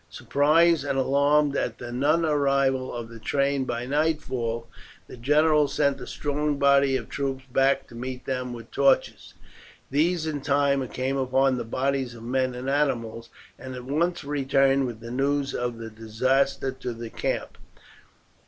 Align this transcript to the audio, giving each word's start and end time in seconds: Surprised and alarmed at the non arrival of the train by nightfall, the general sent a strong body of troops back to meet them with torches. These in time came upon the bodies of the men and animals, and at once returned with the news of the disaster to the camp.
Surprised 0.09 0.83
and 0.83 0.97
alarmed 0.97 1.55
at 1.55 1.77
the 1.77 1.91
non 1.91 2.25
arrival 2.25 2.91
of 2.91 3.07
the 3.07 3.19
train 3.19 3.65
by 3.65 3.85
nightfall, 3.85 4.67
the 5.05 5.15
general 5.15 5.67
sent 5.67 6.01
a 6.01 6.07
strong 6.07 6.57
body 6.57 6.97
of 6.97 7.07
troops 7.07 7.43
back 7.53 7.85
to 7.87 7.93
meet 7.93 8.25
them 8.25 8.51
with 8.51 8.71
torches. 8.71 9.35
These 9.91 10.25
in 10.25 10.41
time 10.41 10.87
came 10.87 11.17
upon 11.17 11.59
the 11.59 11.65
bodies 11.65 12.15
of 12.15 12.23
the 12.23 12.29
men 12.29 12.55
and 12.55 12.67
animals, 12.67 13.29
and 13.59 13.75
at 13.75 13.85
once 13.85 14.23
returned 14.23 14.87
with 14.87 15.01
the 15.01 15.11
news 15.11 15.53
of 15.53 15.77
the 15.77 15.91
disaster 15.91 16.71
to 16.71 16.93
the 16.93 17.11
camp. 17.11 17.59